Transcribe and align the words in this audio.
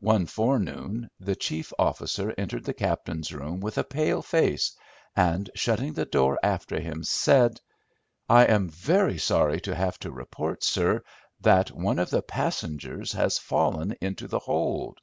One 0.00 0.26
forenoon 0.26 1.10
the 1.20 1.36
chief 1.36 1.72
officer 1.78 2.34
entered 2.36 2.64
the 2.64 2.74
captain's 2.74 3.32
room 3.32 3.60
with 3.60 3.78
a 3.78 3.84
pale 3.84 4.20
face, 4.20 4.72
and, 5.14 5.48
shutting 5.54 5.92
the 5.92 6.04
door 6.06 6.40
after 6.42 6.80
him, 6.80 7.04
said— 7.04 7.60
"I 8.28 8.46
am 8.46 8.68
very 8.68 9.16
sorry 9.18 9.60
to 9.60 9.74
have 9.76 9.96
to 10.00 10.10
report, 10.10 10.64
sir, 10.64 11.02
that 11.42 11.70
one 11.70 12.00
of 12.00 12.10
the 12.10 12.20
passengers 12.20 13.12
has 13.12 13.38
fallen 13.38 13.94
into 14.00 14.26
the 14.26 14.40
hold." 14.40 14.98